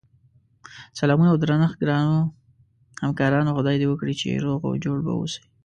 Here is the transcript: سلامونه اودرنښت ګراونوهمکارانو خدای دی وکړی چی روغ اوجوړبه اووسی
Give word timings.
سلامونه 0.99 1.29
اودرنښت 1.31 1.75
ګراونوهمکارانو 1.81 3.55
خدای 3.57 3.75
دی 3.81 3.87
وکړی 3.89 4.13
چی 4.19 4.43
روغ 4.45 4.59
اوجوړبه 4.65 5.11
اووسی 5.13 5.41